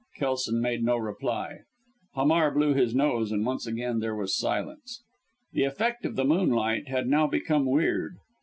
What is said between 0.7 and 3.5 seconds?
no reply; Hamar blew his nose, and